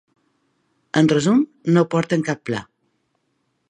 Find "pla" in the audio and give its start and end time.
2.51-2.67